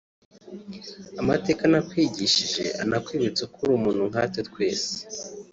[1.21, 4.93] Amateka nakwigishe anakwibutse ko uri umuntu nkatwe twese